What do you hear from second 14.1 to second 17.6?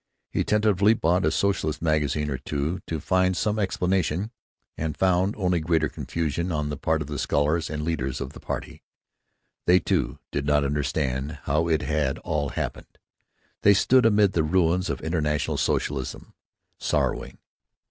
the ruins of international socialism, sorrowing.